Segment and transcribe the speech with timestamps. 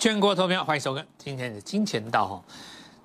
[0.00, 2.42] 全国投票，欢迎收看今天的金钱道哈。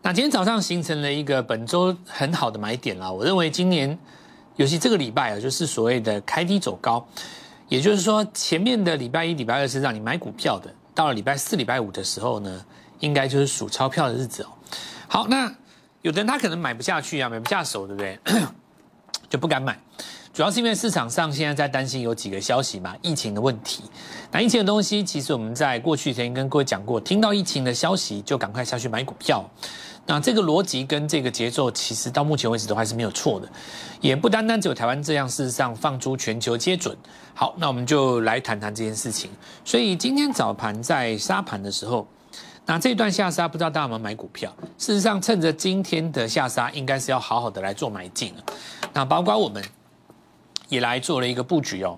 [0.02, 3.12] 那今天早上形成了一个本周很好的买点啦。
[3.12, 4.00] 我认为今年，
[4.56, 7.06] 尤其这个礼拜啊，就是所谓的开低走高，
[7.68, 12.66] 也就是说前面的礼拜一、礼拜二是让你买股票的，到了礼拜四、礼拜五的时候呢，
[13.02, 14.48] 应该就是数钞票的日子哦。
[15.10, 15.54] 好，那
[16.02, 18.18] 有的人他可能买不下去啊，买不下手，对不对？
[19.28, 19.78] 就不敢买。
[20.36, 23.86] 主要是因为市场上现在在担心有几个消息嘛，疫情的问题。
[24.34, 29.50] 那疫情的东西，其实我们在过去曾经跟各位讲过，听到疫情的消息就赶快下去买股票。
[30.06, 33.48] 那这个逻辑跟这个节奏，其实到目前为止都还是没有错的，
[34.02, 36.94] 也不单单只有台湾这样，事实上放诸全球皆准。
[37.34, 39.32] 好，那我们就来谈谈这件事情。
[39.64, 42.06] 所以今天早盘在杀盘的时候，
[42.66, 44.54] 那这段下杀，不知道大家有没有买股票？
[44.78, 48.44] 事实上，趁着今天的下杀，应该是要好好的来做买进了。
[48.92, 49.64] 那包括我们。
[50.70, 51.98] 也来做了一个布局哦，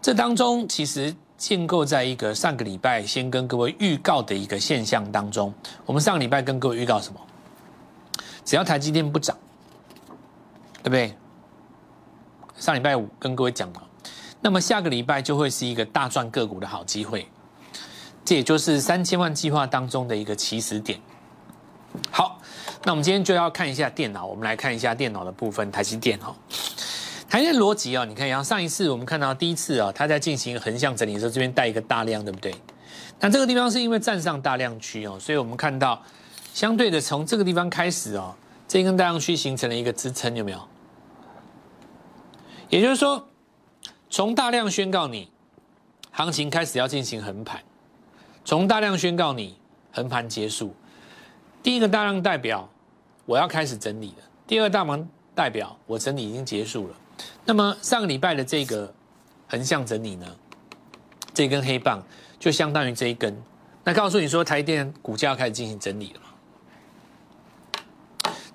[0.00, 5.52] 这当中其实建构在一个上个礼拜先跟各位预告的一个现象当中。
[5.84, 7.20] 我们上个礼拜跟各位预告什么？
[8.44, 9.36] 只要台积电不涨，
[10.82, 11.14] 对不对？
[12.56, 13.82] 上礼拜五跟各位讲了，
[14.40, 17.28] 那么下个礼拜就会是一个大赚个股的好机会，
[18.24, 21.00] 这也就是三千万计划当中的一个起始点。
[22.10, 22.40] 好，
[22.84, 26.34] 那我们今天就要看一下电脑，我们来看一下电脑的部分，台积电哦。
[27.32, 32.54] 台积逻辑啊，你看，像上一次我们看到第一次啊，它在进行横向整理的时候，这边带一个大量，对不对？
[33.20, 36.02] 那这个地方是因为站上大量区哦，所以我们看到
[36.52, 38.34] 相对的从这个地方开始哦，
[38.68, 40.60] 这根大量区形成了一个支撑，有没有？
[42.68, 43.26] 也就是说，
[44.10, 45.30] 从大量宣告你
[46.10, 47.62] 行情开始要进行横盘，
[48.44, 49.56] 从大量宣告你
[49.90, 50.74] 横盘结束，
[51.62, 52.68] 第一个大量代表
[53.24, 56.94] 我要开始整理了，第二大盘代表我整理已经结束了。
[57.44, 58.92] 那么上个礼拜的这个
[59.48, 60.26] 横向整理呢，
[61.34, 62.02] 这根黑棒
[62.38, 63.36] 就相当于这一根，
[63.84, 66.20] 那告诉你说台电股价开始进行整理了？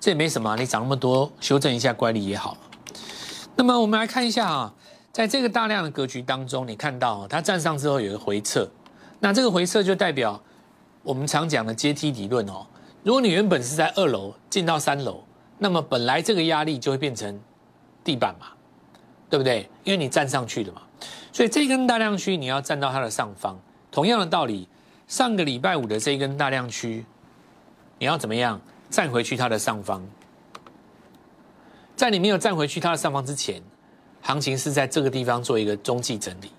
[0.00, 2.56] 这也没什么，你涨那么多，修正一下乖离也好
[3.56, 4.74] 那么我们来看一下啊，
[5.12, 8.68] 在这个大量的格局当中，你看到它站上之后有一个回撤，
[9.18, 10.40] 那这个回撤就代表
[11.02, 12.64] 我们常讲的阶梯理论哦。
[13.02, 15.24] 如果你原本是在二楼进到三楼，
[15.58, 17.40] 那么本来这个压力就会变成
[18.04, 18.46] 地板嘛。
[19.30, 19.68] 对不对？
[19.84, 20.82] 因为你站上去了嘛，
[21.32, 23.58] 所以这根大量区你要站到它的上方。
[23.90, 24.68] 同样的道理，
[25.06, 27.04] 上个礼拜五的这一根大量区，
[27.98, 30.06] 你要怎么样站回去它的上方？
[31.96, 33.62] 在你没有站回去它的上方之前，
[34.22, 36.50] 行情是在这个地方做一个中继整理。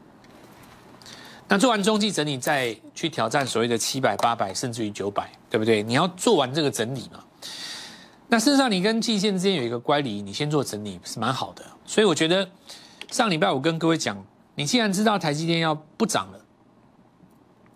[1.47, 5.81] 那做完中继整理，再去挑战所谓的七百、八百，甚至于九百，对不对？
[5.81, 7.23] 你要做完这个整理嘛？
[8.31, 11.63] 那事实上，你跟季线之间有一个乖离，你先做整理是蛮好的。
[11.83, 12.47] 所以我觉得
[13.09, 14.23] 上礼拜五跟各位讲，
[14.53, 16.39] 你既然知道台积电要不涨了，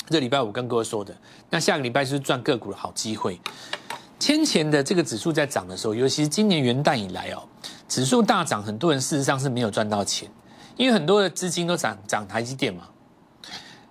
[0.09, 1.17] 这礼拜五跟各位说的，
[1.49, 3.41] 那下个礼拜就是赚个股的好机会。
[4.19, 7.43] 先前的这个指数在涨的时候，尤其是今年元旦以来哦，
[7.89, 10.29] 指数大涨，很多人事实上是没有赚到钱，
[10.77, 12.83] 因为很多的资金都涨涨台积电嘛。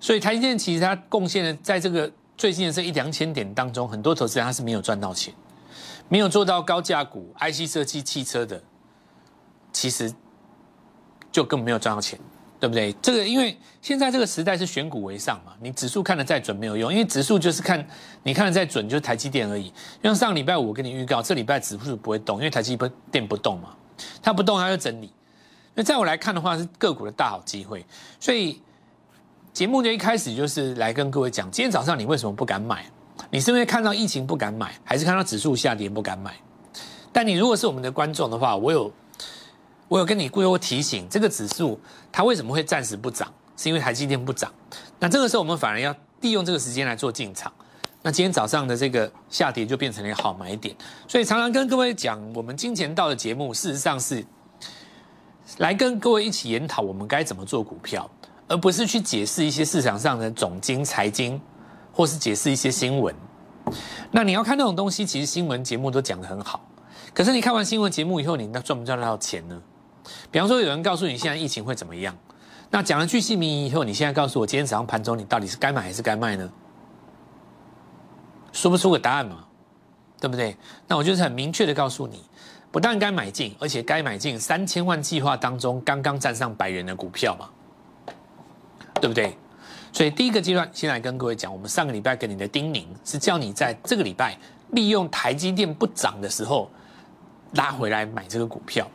[0.00, 5.34] 所以台积电其实它贡献的在这个最近的这一两千点当中，很多投资人他是没有赚到钱。
[6.12, 8.62] 没有做到高价股、IC 设计、汽车的，
[9.72, 10.12] 其实
[11.30, 12.20] 就根本没有赚到钱，
[12.60, 12.92] 对不对？
[13.00, 17.82] 这个因为现在这个时代是选股为上嘛，你指数看的再准没有用，因为指数就是看
[18.24, 19.72] 你看的再准就是台积电而已。
[20.02, 22.78] 像上礼拜五我跟你预告，这礼拜指数不会动，因为台积
[23.10, 23.74] 电不动嘛，
[24.20, 25.10] 它不动它就整理。
[25.72, 27.86] 那在我来看的话，是个股的大好机会。
[28.20, 28.60] 所以
[29.54, 32.84] 节目的一开始就是来跟各位讲，今天早上你为什么不敢买？
[33.32, 36.37] 你是因为看到疫情不敢买，还是看到指数下跌不敢买？
[37.10, 38.93] 但你如果是我们的观众的话，我有
[39.88, 41.81] 我有跟你故意提醒，这个指数
[42.12, 43.32] 它为什么会暂时不涨？
[43.56, 44.53] 是因为台积电不涨。
[44.98, 47.50] 那这个时候我们反而要利用这个时间来做进场。
[48.03, 50.76] 那今天早上的这个下跌就变成了一个好买点。
[51.09, 54.22] 所以常常跟各位讲，我们金钱道的节目事实上是
[55.56, 58.10] 来跟各位一起研讨我们该怎么做股票，
[58.47, 61.41] 而不是去解释一些市场上的总经财经。
[61.95, 63.15] 或是解释一些新闻，
[64.10, 66.68] 那你要看那种东西，其实新闻节目都讲得很好。
[67.14, 69.60] 可是你看完新闻节目以后，你那赚不赚得到钱呢？
[70.30, 72.16] 比方说，有人告诉你现在疫情会怎么样，
[72.70, 76.50] 那讲了句细名以后，你现在告诉我今天早上盘中你到底是该买还是该卖呢？
[78.53, 79.44] 说不出个答案嘛，
[80.20, 80.56] 对不对？
[80.88, 82.22] 那我就是很明确的告诉你，
[82.70, 87.48] 不但该买进，而且该买进三千万计划当中刚刚站上百元的股票嘛，
[89.00, 89.36] 对不对？
[89.92, 94.36] 所以第一个阶段，先来跟各位讲，我们上个礼拜给你的叮咛是叫你在这个礼拜
[94.71, 96.71] 利用台积电不涨的时候
[97.53, 98.89] 拉回来买这个股票。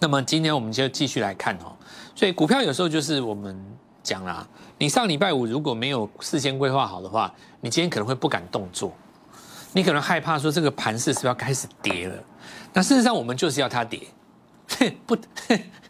[0.00, 1.76] 那么今天我们就继续来看哦。
[2.14, 3.56] 所以股票有时候就是我们
[4.02, 4.46] 讲啦，
[4.78, 8.92] 你上礼拜五如果没有事先规划好的话，你今天可能会不敢动作，
[9.72, 12.16] 你可能害怕说这个盘势是不是要开始跌了？
[12.72, 14.00] 那事实上我们就是要它跌，
[15.06, 15.16] 不，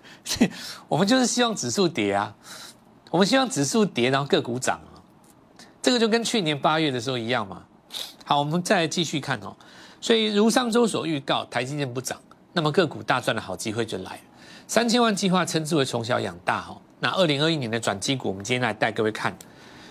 [0.89, 2.35] 我们就是希望指数跌啊，
[3.11, 5.03] 我们希望指数跌，然后个股涨啊，
[5.83, 7.65] 这个就跟去年八月的时候一样嘛。
[8.25, 9.55] 好，我们再继续看哦。
[10.01, 12.21] 所以如上周所预告，台积电不涨，
[12.53, 14.21] 那么个股大赚的好机会就来了。
[14.69, 16.81] 三千万计划称之为从小养大哈。
[17.01, 19.37] 那二零二一年的转机股，我们今天来带各位看。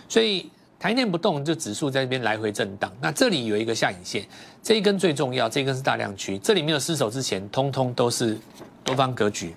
[0.08, 0.50] 所以
[0.80, 2.90] 台电不动，就指数在这边来回震荡。
[3.02, 4.26] 那这里有一个下影线，
[4.64, 6.38] 这一根最重要，这一根是大量区。
[6.38, 8.40] 这里没有失守之前，通通都是
[8.86, 9.54] 多方格局。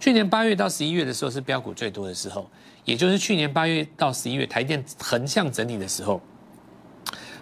[0.00, 2.50] 去年八月到十一月的时候是标股最多的时候，
[2.84, 6.20] 也就是去年八月到十一月台电横向整理的时候。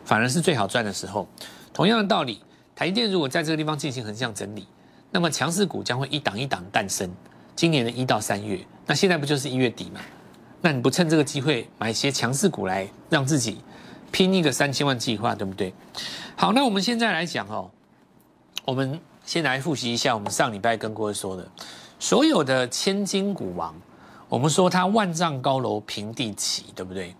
[0.05, 1.29] 反而是最好赚的时候。
[1.73, 2.43] 同样的道理，
[2.75, 4.67] 台电如果在这个地方进行横向整理，
[5.13, 7.09] 那么强势股将会一档一档诞生。
[7.55, 10.01] 今年的一到三月，那现在不就是一月底吗？
[10.63, 13.59] 那你不趁这个机会买一些强势股来让自己
[14.11, 15.73] 拼一个三千万计划，对不对？
[16.37, 17.71] 好，那我们现在来讲哦，
[18.65, 21.49] 我们先来复习一下我们上礼拜跟各位说的，
[21.99, 23.75] 所有的千金股王，
[24.31, 27.15] 我们说它万丈高楼平地起，对不对？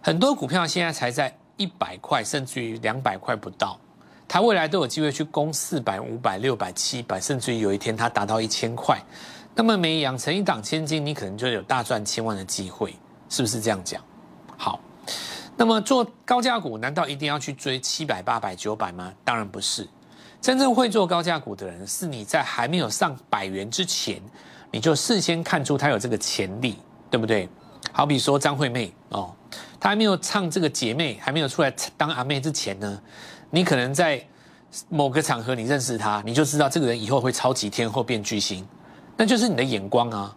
[0.00, 1.36] 很多股票现在才在。
[1.56, 3.78] 一百块，甚至于两百块不到，
[4.26, 8.98] 它未来都有机会去攻四百、五百、六百、七百，甚至于有一天它达到一千块，
[9.54, 12.96] 那么每养成一档千金，你可能就有大赚千万的机会，
[13.28, 14.02] 是不是这样讲？
[14.56, 14.80] 好，
[15.54, 19.12] 那么做高价股，难道一定要去追七百、八百、九百吗？
[19.22, 19.86] 当然不是，
[20.40, 24.22] 真正会做高价股的人，是你在还没有上百元之前，
[24.70, 26.76] 你就事先看出他有这个潜力，
[27.10, 27.48] 对不对？
[27.92, 29.34] 好比说张惠妹哦。
[29.80, 33.02] 她还没有唱这个姐妹，还没有出来当阿妹之前呢，
[33.48, 34.22] 你可能在
[34.90, 38.64] 某个场合你认识她，你就知道这个人以后会超级天后变巨星，
[39.16, 40.36] 那就是你的眼光啊，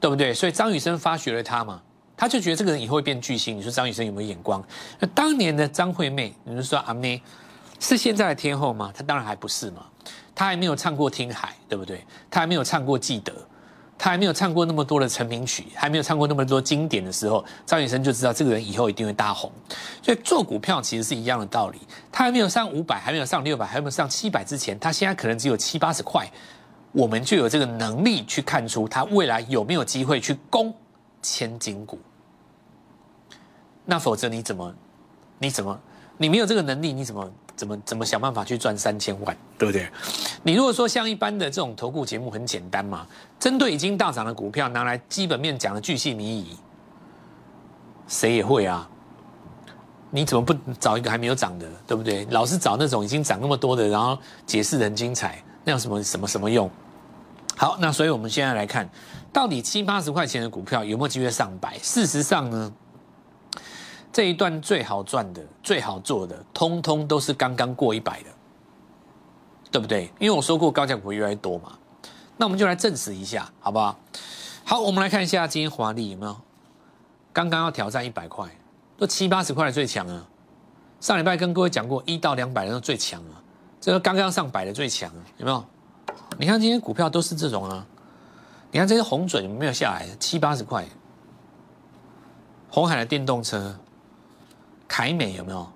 [0.00, 0.32] 对不对？
[0.32, 1.82] 所以张雨生发掘了她嘛，
[2.16, 3.56] 他就觉得这个人以后会变巨星。
[3.56, 4.64] 你说张雨生有没有眼光？
[4.98, 7.22] 那当年的张惠妹，你们说阿妹
[7.78, 8.90] 是现在的天后吗？
[8.96, 9.84] 她当然还不是嘛，
[10.34, 12.02] 她还没有唱过《听海》，对不对？
[12.30, 13.32] 她还没有唱过《记得》。
[14.02, 19.48] 他还没有唱过那么多的成名曲，还没有唱过那么多经典的时候，张雨生就知道这个人以后一定会大红。
[20.02, 21.78] 所以做股票其实是一样的道理。
[22.10, 26.28] 他还没有上五百，还没有上六百，还没有上七百之前，他现在可能只有七八十块，
[26.90, 30.74] 我们就有这个能力去看出他未来有没有机会去攻
[31.22, 31.96] 千金股。
[33.84, 34.74] 那否则你怎么，
[35.38, 35.80] 你怎么，
[36.18, 37.30] 你没有这个能力，你怎么？
[37.54, 39.88] 怎么怎么想办法去赚三千万，对不对？
[40.42, 43.06] 你如果说像一般的这种投顾节目很简单嘛，
[43.38, 46.56] 针对已经大涨的股票拿来基本面讲的巨细靡遗，
[48.08, 48.88] 谁也会啊？
[50.10, 52.26] 你怎么不找一个还没有涨的，对不对？
[52.26, 56.70] 老是找那种已经涨那么多的，然后解释的很精彩，那有什么什么什么用？
[57.56, 58.88] 好，那所以我们现在来看，
[59.32, 61.78] 到底七八十块钱的股票有没有机会上百？
[61.78, 62.72] 事实上呢？
[64.12, 68.28] 这一段最好赚的、最好做的，通通都是刚刚过一百的，
[69.70, 70.12] 对不对？
[70.18, 71.72] 因为我说过高价股越来越多嘛，
[72.36, 73.98] 那我们就来证实一下，好不好？
[74.66, 76.36] 好，我们来看一下今天华丽有没有
[77.32, 78.46] 刚刚要挑战一百块，
[78.98, 80.28] 都七八十块最强啊！
[81.00, 83.40] 上礼拜跟各位讲过，一到两百的最强啊，
[83.80, 85.64] 这个刚刚上百的最强啊，有没有？
[86.38, 87.86] 你看今天股票都是这种啊，
[88.70, 90.86] 你看这些红准没有下来，七八十块，
[92.70, 93.74] 红海的电动车。
[94.92, 95.66] 凯美有没有？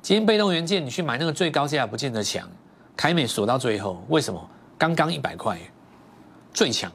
[0.00, 2.48] 今天被动元件你去买那个最高价不见得强，
[2.96, 4.48] 凯美锁到最后，为什么？
[4.78, 5.58] 刚刚一百块，
[6.54, 6.88] 最强。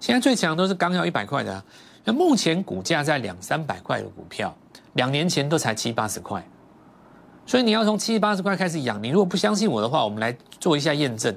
[0.00, 1.64] 现在最强都是刚要一百块的，
[2.02, 4.52] 那目前股价在两三百块的股票，
[4.94, 6.44] 两年前都才七八十块，
[7.46, 9.00] 所以你要从七八十块开始养。
[9.00, 11.32] 你如果不相信我的话，我们来做一下验证。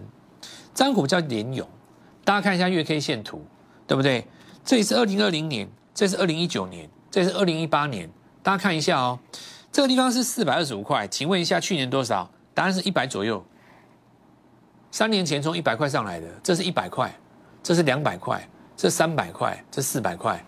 [0.74, 1.68] 张股叫联勇，
[2.26, 3.46] 大家看一下月 K 线图，
[3.86, 4.26] 对不对？
[4.66, 8.10] 这里是二零二零年，这是二零一九年，这是二零一八年。
[8.44, 9.20] 大家看一下哦，
[9.72, 12.30] 这个地方是四百二十五块，请问一下去年多少？
[12.54, 13.44] 答案是一百左右。
[14.92, 17.14] 三年前从一百块上来的，这是一百块，
[17.64, 18.46] 这是两百块，
[18.76, 20.44] 这三百块，这四百块。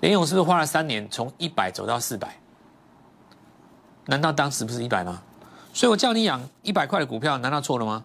[0.00, 2.36] 联勇是不是花了三年从一百走到四百？
[4.06, 5.22] 难道当时不是一百吗？
[5.72, 8.04] 所以我叫你养一百块的股票，难道错了吗？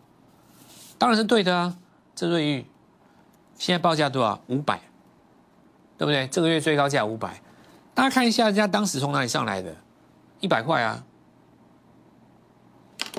[0.98, 1.76] 当然是对的啊。
[2.16, 2.66] 这瑞玉
[3.58, 4.42] 现在报价多少？
[4.48, 4.80] 五百，
[5.98, 6.26] 对不对？
[6.28, 7.42] 这个月最高价五百。
[7.98, 9.76] 大家看一下，人家当时从哪里上来的？
[10.40, 11.04] 一百块啊！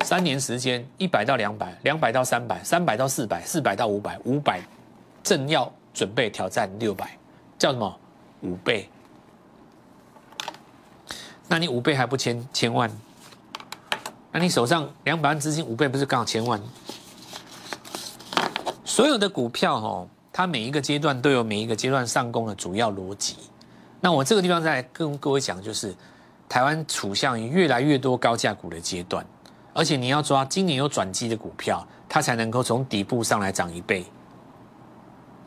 [0.05, 4.61] 三年时间，一百到两百，两百到三百，三百到四百，四百到五百，五百
[5.21, 7.19] 正要准备挑战六百，
[7.59, 7.99] 叫什么？
[8.43, 8.89] 五倍？
[11.49, 12.89] 那你五倍还不千千万？
[14.31, 16.63] 那你手上两百万资金，五倍不是刚好千万？
[18.85, 20.09] 所有的股票哦。
[20.33, 23.39] 它每一个阶段都有每一个阶段上攻的主要逻辑。
[24.01, 25.95] 那我这个地方再跟各位讲，就是
[26.49, 29.27] 台湾处向于越来越多高价股的阶段，
[29.73, 34.05] 而且你要抓今年有转机的股票，它才能够从底部上来涨一倍，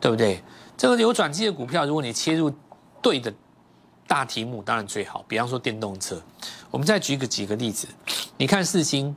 [0.00, 0.42] 对不对？
[0.76, 2.52] 这个有转机的股票，如果你切入
[3.00, 3.32] 对的
[4.06, 5.24] 大题目，当然最好。
[5.26, 6.20] 比方说电动车，
[6.70, 7.86] 我们再举个几个例子，
[8.36, 9.14] 你看四星，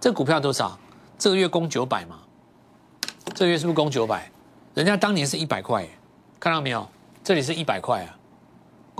[0.00, 0.78] 这股票多少？
[1.18, 2.20] 这个月攻九百嘛？
[3.34, 4.30] 这个月是不是攻九百？
[4.74, 5.86] 人家当年是一百块，
[6.38, 6.88] 看到没有？
[7.22, 8.16] 这里是一百块啊。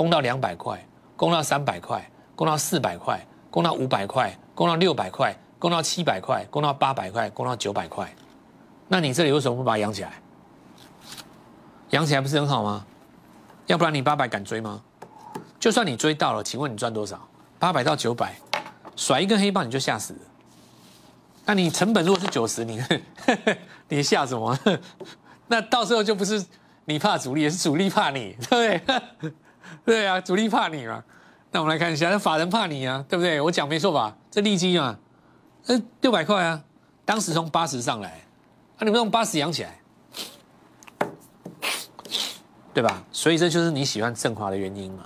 [0.00, 0.82] 攻到两百块，
[1.14, 8.10] 攻到三百块，攻到四百块，攻到五百块，攻到六百块，攻到七百块，攻到八百块，攻到九百块。
[8.88, 10.12] 那你这里为什么不把它养起来？
[11.90, 12.86] 养起来不是很好吗？
[13.66, 14.80] 要不然你八百敢追吗？
[15.58, 17.20] 就算你追到了，请问你赚多少？
[17.58, 18.34] 八百到九百，
[18.96, 20.20] 甩一根黑棒你就吓死了。
[21.44, 22.82] 那你成本如果是九十，你
[23.86, 24.58] 你吓什么？
[25.46, 26.42] 那到时候就不是
[26.86, 29.32] 你怕主力，也是主力怕你，对不对？
[29.84, 31.02] 对啊，主力怕你嘛？
[31.52, 33.40] 那我们来看一下，那法人怕你啊，对不对？
[33.40, 34.16] 我讲没错吧？
[34.30, 34.96] 这利基嘛，
[35.66, 36.62] 呃，六百块啊，
[37.04, 38.24] 当时从八十上来，
[38.78, 39.80] 那你们用八十养起来，
[42.72, 43.02] 对吧？
[43.10, 45.04] 所以这就是你喜欢振华的原因嘛？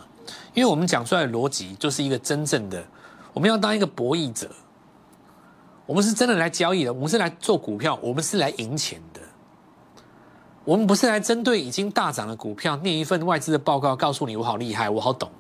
[0.53, 2.85] 因为我们讲出来的逻辑就是一个真正的，
[3.33, 4.51] 我们要当一个博弈者，
[5.87, 9.01] 我们是真的来交易的，我们是来做股票，我们是来赢钱。
[10.65, 15.31] 我们不是来针对已经大涨的股票念一份外资的报告，告诉你我好厉害，我好懂，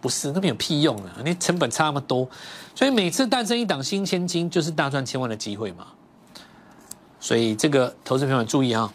[0.00, 1.12] 不是那边有屁用啊！
[1.22, 2.26] 你成本差那么多，
[2.74, 5.88] 所以每次诞生一档新千金，就是大赚千万的机会嘛。
[7.20, 8.90] 所以这个投资朋友注意啊。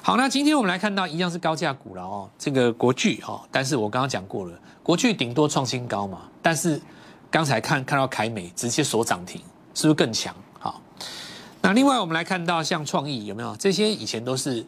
[0.00, 6.80] 好，那今天我们来看到一样是高价股了哦，这个国巨哦，但是我刚刚讲过了，国巨顶多创新高嘛，但是
[7.30, 9.42] 刚才看看到凯美直接锁涨停，
[9.74, 10.34] 是不是更强？
[10.58, 10.80] 好，
[11.60, 13.54] 那另外我们来看到像创意有没有？
[13.56, 14.64] 这些以前都是。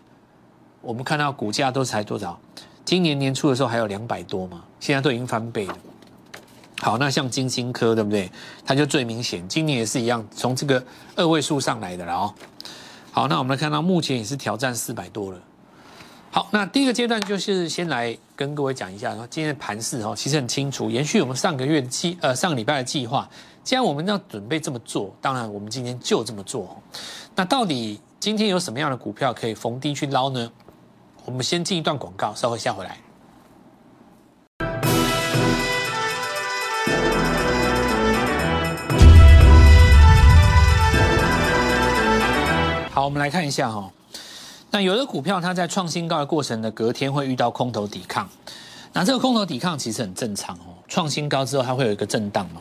[0.82, 2.38] 我们看到股价都才多少？
[2.84, 5.78] 今年年初的时候还有两百多嘛，现在都已经翻倍了。
[6.80, 8.28] 好，那像金星科对不对？
[8.66, 10.84] 它就最明显，今年也是一样，从这个
[11.14, 12.34] 二位数上来的了哦。
[13.12, 15.38] 好，那我们来看到目前也是挑战四百多了。
[16.32, 23.30] 好，那第一个阶段就是先来跟各位讲一下，说今天的盘势哦，其实很清楚，延续我们上个月的计呃上个礼拜的计划。
[23.62, 26.82] 既然我们要准备这么做，当然我们今天就这么做。
[27.36, 30.50] 那到底今天有什么样的股票可以逢低去捞呢？
[31.24, 32.98] 我们先进一段广告，稍后下回来。
[42.90, 43.90] 好，我们来看一下哈。
[44.70, 48.28] 那有的股票它在创新高的过程的隔天会遇到空头抵抗，
[48.92, 50.76] 那这个空头抵抗其实很正常哦。
[50.88, 52.60] 创新高之后它会有一个震荡嘛，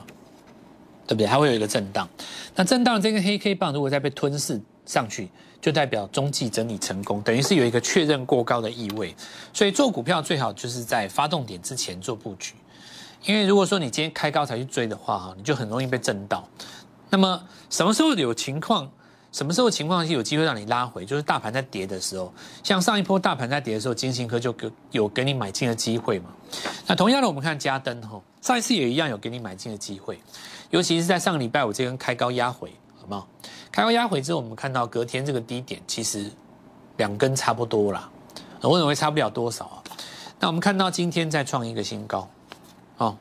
[1.06, 1.28] 对不对？
[1.28, 2.08] 它会有一个震荡。
[2.56, 5.30] 那震荡这个黑 K 棒如果再被吞噬上去。
[5.62, 9.16] 就代表中继整理成功，等于是有一个确认过高的意味，
[9.54, 12.56] 所以做股票最好就是在发动点之前做布局，
[13.26, 16.44] 因为如果说你今天开高才去追的话，哈，你就很容易被震到。
[17.12, 18.92] 那么什么时候有情况，
[19.32, 22.34] 什么时候情况是有机会让你拉回，就是大盘在跌的时候，
[22.64, 26.32] 像上一波大盘在跌的时候，金星科就给有给你买进的机会嘛。
[26.88, 30.20] 那同样的，我们看嘉登哈，上一次也一样有给你买进的机会，
[30.72, 33.28] 尤其是在上个礼拜五这根开高压回，好不好？
[33.72, 36.30] 开高压回之后，我们看到隔天这个低点其实
[36.98, 38.10] 两根差不多啦，
[38.62, 39.84] 我认为差不了多少啊。
[40.40, 42.28] 那我们看到今天再创一个新高，
[42.98, 43.16] 哦，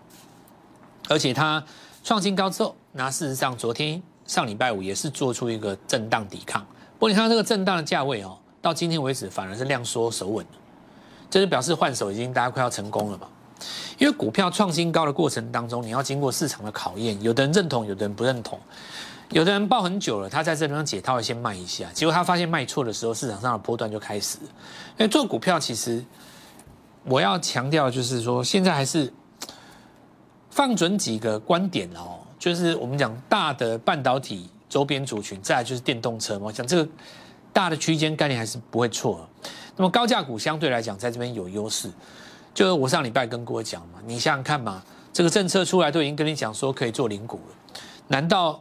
[1.09, 1.63] 而且它
[2.03, 6.61] 创新高之后，那事实上昨天上礼拜五也是做出一个震荡抵抗。
[6.99, 10.45] 不过你看这个震荡的价位哦，到今天为止反而是量缩手稳
[11.31, 13.29] 这就表示换手已经大家快要成功了嘛。
[13.99, 18.59] 因为股票创新高的过程当中，你要经过市场的考验，有的人认同，有的人不认同。
[19.31, 24.39] 有的人抱很久了，他在这地方解套，先卖一下，结果他发现卖错的时候，市场上的波段就开始。
[24.43, 26.05] 因为做股票，其实
[27.05, 29.13] 我要强调就是说，现在还是
[30.51, 36.91] 放准几个观点哦，就是我们讲大的半导体周边族群，再来就是电动车嘛，讲这个
[37.53, 39.29] 大的区间概念还是不会错。
[39.77, 41.89] 那么高价股相对来讲，在这边有优势，
[42.53, 44.83] 就是我上礼拜跟各位讲嘛，你想想看嘛，
[45.13, 48.61] 这个政策出来都已经跟你讲说可以做零股了，难道？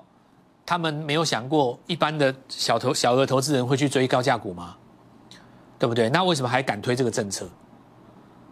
[0.70, 4.76] 他们没有想过一般的小投小额投资人会去追高价股吗？
[5.80, 6.12] 对不对？
[6.12, 7.50] 那为什么还敢推这个政策？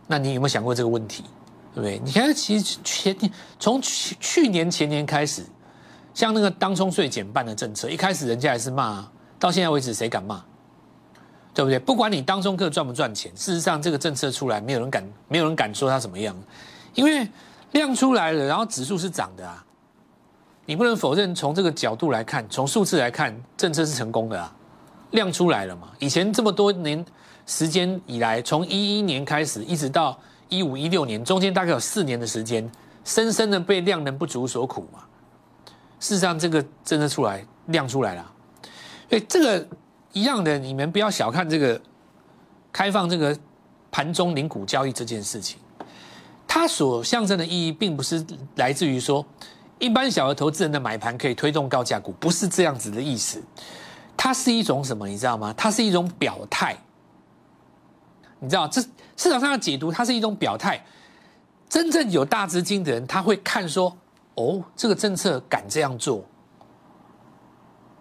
[0.08, 1.24] 那你有没有想过这个问题？
[1.76, 2.02] 对不对？
[2.04, 3.16] 你看，其实前
[3.60, 5.46] 从去去年前年开始，
[6.16, 9.08] 像那个当冲税减半的政策，一开始人家还是骂，
[9.38, 10.44] 到现在为止谁敢骂？
[11.54, 11.78] 对不对？
[11.78, 16.36] 不管你当中客赚不赚钱，事实上这个政策出来，没有人敢，没有人敢说它怎么样，
[16.96, 17.30] 因为
[17.74, 19.64] 量出来了，然后指数是涨的啊。
[20.68, 24.54] 你不能否认，从这个角度来看，从数字来看，政策是成功的啊，
[25.12, 25.88] 亮出来了嘛。
[25.98, 27.04] 以前这么多年
[27.46, 30.20] 时间以来，从一一年开始一直到
[30.50, 32.70] 一五一六年，中间大概有四年的时间，
[33.06, 35.00] 深深的被量能不足所苦嘛。
[36.02, 38.32] 事实上，这个真的出来亮出来了，
[39.10, 39.66] 所以这个
[40.12, 41.82] 一样的，你们不要小看这个
[42.74, 43.36] 开放这个
[43.90, 45.58] 盘中领股交易这件事情，
[46.46, 48.22] 它所象征的意义，并不是
[48.56, 49.26] 来自于说
[49.80, 53.42] 一般小额投资人的买盘可以推动高价股，不是这样子的意思。
[54.16, 55.08] 它是一种什么？
[55.08, 55.54] 你知道吗？
[55.56, 56.76] 它是一种表态。
[58.40, 58.82] 你知道，这
[59.16, 60.84] 市场上的解读，它是一种表态。
[61.70, 63.96] 真正有大资金的人，他会看说。
[64.36, 66.24] 哦，这个政策敢这样做，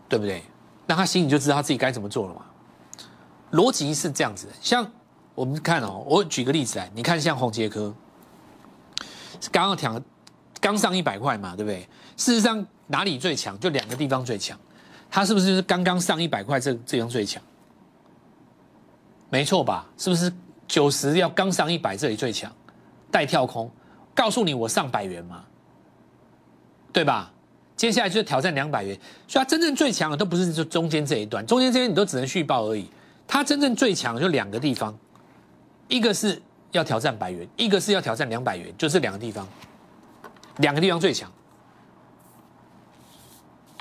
[0.06, 0.42] 对不对？
[0.86, 2.42] 那他心里就知道他自己该怎么做了嘛。
[3.52, 4.86] 逻辑是这样子的，像
[5.34, 7.94] 我们看哦，我举个例子来，你看像红杰科，
[9.50, 9.98] 刚刚讲
[10.66, 11.78] 刚上一百块嘛，对不对？
[12.16, 13.56] 事实上哪里最强？
[13.60, 14.58] 就两个地方最强，
[15.08, 17.40] 它是不是是刚刚上一百块这这样最强？
[19.30, 19.86] 没错吧？
[19.96, 20.32] 是不是
[20.66, 22.52] 九十要刚上一百这里最强？
[23.12, 23.70] 带跳空，
[24.12, 25.44] 告诉你我上百元嘛。
[26.92, 27.32] 对吧？
[27.76, 32.90] 接下来就是挑战两百元，所以它真正最强的都不是就中间这一段，中间这边你都只能续报而已。
[33.28, 34.98] 它真正最强就两个地方，
[35.86, 36.42] 一个是
[36.72, 39.46] 要挑战百元，一个是要挑战两百元，就这两个地方，
[40.58, 41.30] 两个地方最强。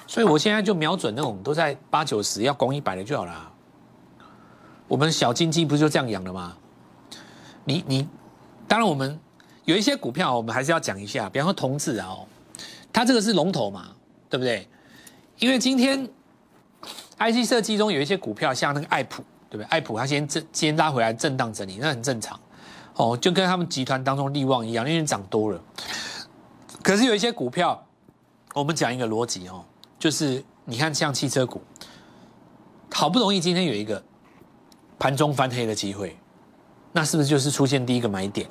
[0.08, 3.52] 所以我现在就瞄准那种都在八九十要攻一百的就好了。
[4.88, 6.56] 我们小金鸡不是就这样养的吗？
[7.66, 8.08] 你你，
[8.68, 9.20] 当然我们
[9.66, 12.16] 有一些股票，我们还是要讲一下，比方说同志啊。
[12.94, 13.88] 它这个是龙头嘛，
[14.30, 14.66] 对不对？
[15.40, 16.08] 因为今天
[17.18, 19.66] IC 设计中有一些股票，像那个爱普，对不对？
[19.66, 22.40] 爱普它先震，先拉回来震荡整理，那很正常。
[22.94, 25.60] 哦，就跟他们集团当中利旺一样，因为涨多了。
[26.86, 27.84] 可是有一些股票，
[28.54, 29.66] 我们讲一个逻辑哦，
[29.98, 31.60] 就是你看像汽车股，
[32.92, 34.02] 好不容易今天有一个
[35.00, 36.16] 盘中翻黑的机会，
[36.92, 38.48] 那是不是就是出现第一个买点？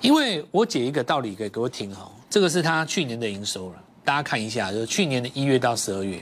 [0.00, 2.10] 因为我解一个道理给各位听哈。
[2.28, 6.20] 这个是他去年的营收了，大家看一下，就是去年的一月到十二月，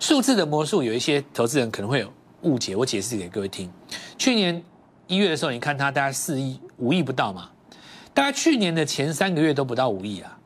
[0.00, 3.70] 数字的魔术有一些投资人可能会有误解，我解释给各位听。
[4.18, 4.60] 去年
[5.06, 7.48] 一月的时候，你看它大概四亿五亿不到嘛，
[8.12, 10.36] 大概去年的前三个月都不到五亿啊，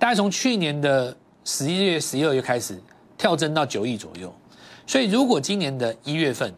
[0.00, 2.82] 大概从去年的十一月、十二月开始
[3.18, 4.34] 跳增到九亿左右，
[4.86, 6.52] 所以如果今年的一月份，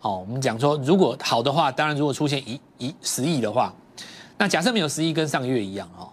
[0.00, 3.72] 哦，我们讲说如果好的话，当然如果出现一一十亿的话，
[4.36, 6.10] 那假设没有十亿，跟上个月一样哦。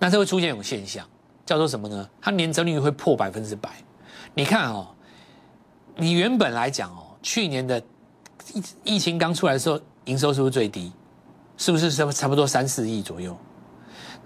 [0.00, 1.06] 那这会出现一种现象，
[1.46, 2.10] 叫做什么呢？
[2.20, 3.70] 它年增率会破百分之百。
[4.34, 4.88] 你看哦，
[5.94, 7.80] 你原本来讲哦，去年的
[8.52, 10.92] 疫疫情刚出来的时候，营收是不是最低？
[11.56, 13.36] 是不是差差不多三四亿左右？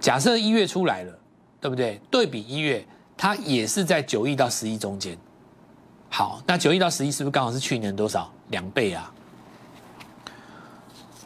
[0.00, 1.18] 假设一月出来了，
[1.60, 2.00] 对不对？
[2.10, 5.16] 对比一月，它也是在九亿到十亿中间。
[6.10, 9.12] 好，那九亿到十亿是不是刚好是去年多少两倍啊？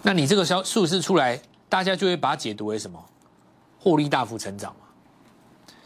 [0.03, 2.99] 那你这个销数字出来，大家就会把它解读为什么？
[3.79, 4.87] 获利大幅成长嘛，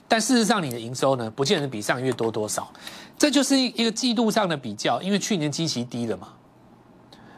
[0.06, 2.70] 但事实上你的营收呢，不见得比上个月多多少，
[3.18, 6.28] 这就是一个季度上的比较，因为去年基期低了嘛。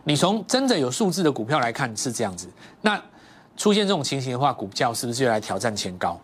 [0.02, 3.00] 你从真的有数字的股票来看是这样子，那
[3.56, 6.20] 出现这种情形的话，股价是不是就来挑战前高？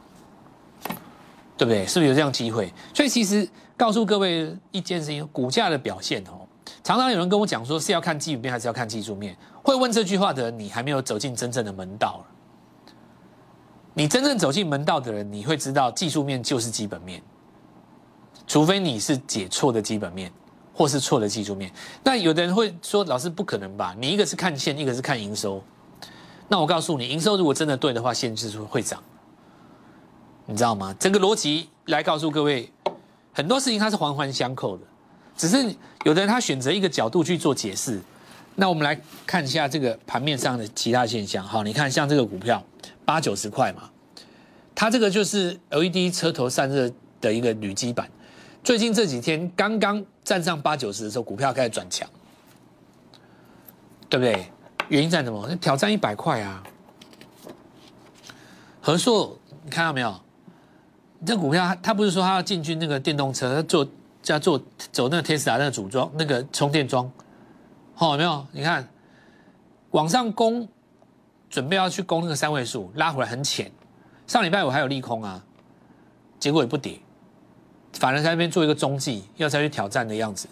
[1.57, 1.87] 对不对？
[1.87, 2.73] 是不是有这样机会？
[2.93, 6.47] 所以其实告诉各位一件事情，股价的表现哦，
[6.83, 12.25] 常常有人跟我讲说是要看基本面还是要看技术面，会问这句话的人，你还没有走进真正的门道
[13.97, 17.23] 你真正走进门道的人，你会知道技术面就是基本面，
[18.45, 20.33] 除非你是解错的基本面，
[20.75, 21.73] 或是错的技术面。
[22.03, 23.95] 那有的人会说：“老师不可能吧？
[23.97, 25.63] 你一个是看线，一个是看营收。”
[26.49, 29.01] 那我告诉你，营收如果真的对的话，线就是会涨，
[30.47, 30.95] 你知道吗？
[30.99, 32.71] 整个逻辑来告诉各位，
[33.33, 34.85] 很多事情它是环环相扣的，
[35.37, 38.01] 只是有的人他选择一个角度去做解释。
[38.55, 41.45] 那我们来看一下这个盘面上的其他现象。
[41.45, 42.63] 好，你看像这个股票。
[43.07, 43.91] 八九十块嘛，
[44.75, 48.11] 它这个就是 LED 车头散热的一个铝基板。
[48.63, 52.09] 最近这几天刚刚站上八九十的时候，股票开始转强，
[54.09, 54.47] 对不对？
[54.89, 55.55] 原因在什么？
[55.57, 56.63] 挑战一百块啊！
[58.81, 60.19] 和硕，你看到没有？
[61.25, 63.87] 这股票它不是说它要进军那个电动车，做
[64.27, 64.61] 要做
[64.93, 67.11] 走那个 Tesla 那个组装那个充电桩，
[67.95, 68.47] 好有没有？
[68.53, 68.89] 你看
[69.91, 70.69] 往上攻。
[71.51, 73.71] 准备要去攻那个三位数，拉回来很浅。
[74.27, 75.41] 上礼拜五还有利空啊，
[76.41, 76.99] 结果也不跌，
[77.93, 80.49] 反而在那边做一个中继，要再去挑战的样子，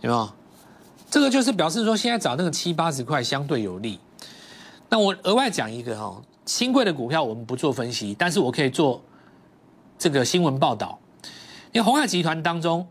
[0.00, 0.28] 有没有？
[1.08, 4.00] 这个就是表示说，现在找那个七八十块相对有利。
[4.88, 9.00] 那我额外讲一个哈，新贵的股票我们不做分析，但是我可以做
[9.98, 10.98] 这个新闻报道。
[11.72, 12.86] 因为红海集团当中，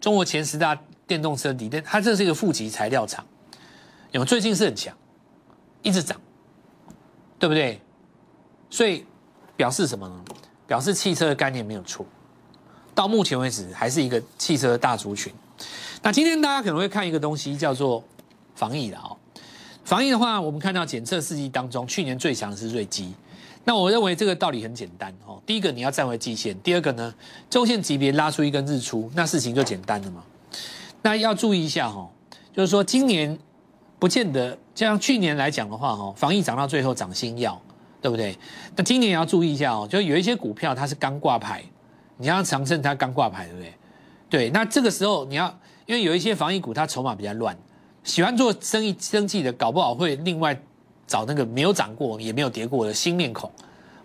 [0.00, 3.24] 中国前十大电动车锂电，它这是一个负极材料厂，
[4.12, 4.96] 有最近是很强，
[5.82, 6.18] 一直涨，
[7.38, 7.80] 对不对？
[8.70, 9.04] 所以
[9.56, 10.24] 表示什么呢？
[10.66, 12.06] 表示汽车的概念没有错，
[12.94, 15.32] 到目前为止还是一个汽车大族群。
[16.00, 18.02] 那今天大家可能会看一个东西叫做
[18.54, 19.16] 防疫的哦。
[19.84, 23.12] 防疫的话，我们看到检测试剂当中，去年最强的是瑞基。
[23.64, 25.40] 那我认为这个道理很简单哦。
[25.46, 27.14] 第一个你要站回季线，第二个呢，
[27.48, 30.24] 周线级别拉出一根日出，那事情就简单了嘛。
[31.02, 32.08] 那要注意一下哈，
[32.54, 33.38] 就是说今年
[33.98, 37.60] 不见得像去年来讲的话哈，防疫涨到最后涨新药，
[38.00, 38.36] 对不对？
[38.76, 41.62] 那今年也要注意一下哦，就有一些股票它是刚挂牌，
[42.16, 43.74] 你像长盛它刚挂牌，对不对？
[44.28, 45.46] 对，那这个时候你要，
[45.86, 47.56] 因为有一些防疫股它筹码比较乱。
[48.02, 50.58] 喜欢做生意生计的，搞不好会另外
[51.10, 53.50] 找那个没有涨过也没有跌过的新面孔，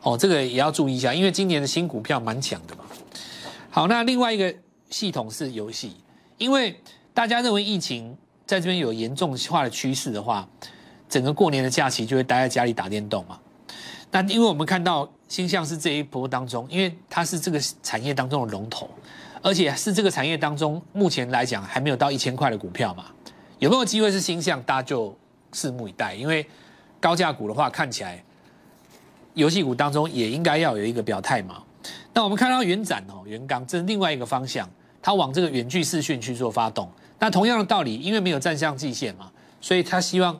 [0.01, 2.83] 哦，这个也要注意一下，因为今年的新股票蛮强的嘛。
[3.69, 4.51] 好，那另外一个
[4.89, 5.97] 系统是游戏，
[6.39, 6.75] 因为
[7.13, 10.49] 大家认为疫情在这边有严重化的趋势的话，
[11.07, 13.39] 整个过年的假期就会待在家里打电动嘛。
[14.09, 18.89] 那因为我们看到星象是这一波当中，因为它是这个产业当中的龙头，
[19.43, 23.05] 而且是这个产业当中目前来讲还没有到一千块的股票嘛。
[23.59, 24.59] 有没有机会是星象？
[24.63, 25.15] 大家就
[25.53, 26.15] 拭目以待。
[26.15, 26.47] 因为
[26.99, 28.23] 高价股的话，看起来
[29.33, 31.61] 游戏股当中也应该要有一个表态嘛。
[32.13, 34.69] 那我们看到元展哦，元刚这是另外一个方向，
[35.01, 36.89] 它往这个远距视讯去做发动。
[37.19, 39.31] 那同样的道理，因为没有站向季线嘛，
[39.61, 40.39] 所以他希望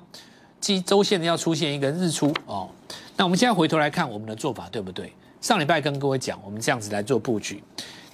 [0.60, 2.70] 季周线要出现一个日出哦。
[3.16, 5.14] 那我们现在回头来看我们的做法对不对？
[5.42, 7.64] 上礼拜跟各位讲，我们这样子来做布局，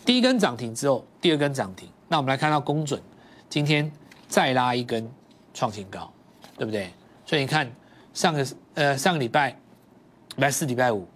[0.06, 1.88] 第一根涨停之后，第二根涨停。
[2.08, 3.02] 那我们来看到公准
[3.50, 3.92] 今天。
[4.32, 5.06] 再拉一根
[5.54, 6.10] 创新高，
[6.58, 6.90] 对不对？
[7.26, 7.70] 所以你看
[8.14, 11.08] 上个呃上个礼拜，礼拜四、礼拜五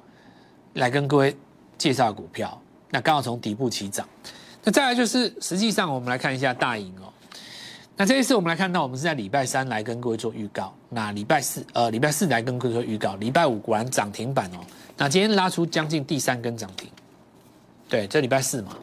[0.73, 1.36] 来跟各位
[1.77, 4.08] 介绍股票，那刚好从底部起涨。
[4.63, 7.12] 那再来就是实际上我们来看一下大盈哦。
[7.97, 14.60] 那这一次我们来看到，我们是在礼拜三来跟各位做预告，那礼拜四呃礼拜四来跟各位做预告，礼拜五果然涨停板哦。
[14.97, 16.89] 那今天拉出将近第三根涨停，
[17.88, 18.75] 对，这礼拜四嘛。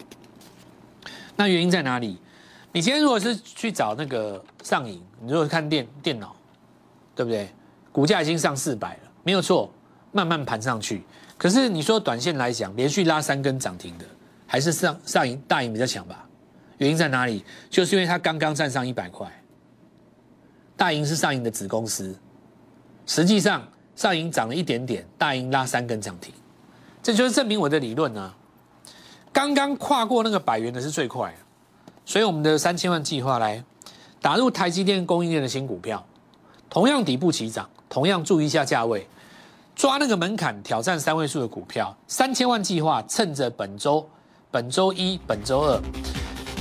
[1.36, 2.18] 那原因在哪里？
[2.72, 6.34] 你今天如果是去找那个上影，你如果看电电脑，
[7.14, 7.50] 对不对？
[7.92, 9.70] 股价已经上四百了，没有错，
[10.10, 11.04] 慢慢盘上去。
[11.36, 14.04] 可是你说短线来讲，连续拉三根涨停的，
[14.46, 16.26] 还是上上影大影比较强吧？
[16.78, 17.44] 原因在哪里？
[17.68, 19.30] 就是因为它刚刚站上一百块。
[20.76, 22.18] 大银是上影的子公司，
[23.06, 23.62] 实际上
[23.94, 26.32] 上影涨了一点点，大银拉三根涨停，
[27.02, 28.34] 这就是证明我的理论呢。
[29.32, 31.32] 刚刚跨过那个百元的是最快。
[32.04, 33.62] 所以我们的三千万计划来
[34.20, 36.04] 打入台积电供应链的新股票，
[36.68, 39.06] 同样底部起涨，同样注意一下价位，
[39.76, 41.94] 抓那个门槛挑战三位数的股票。
[42.08, 44.08] 三千万计划趁着本周、
[44.50, 45.78] 本周一、本周二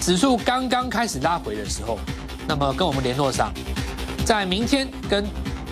[0.02, 1.98] 指数刚刚开始拉回的时候，
[2.46, 3.50] 那么跟我们联络上，
[4.26, 5.26] 在明天跟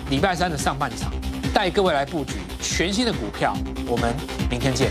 [0.08, 1.12] 礼拜三的上半场，
[1.52, 3.54] 带各位来布局全新的股票。
[3.86, 4.16] 我们
[4.48, 4.90] 明天见。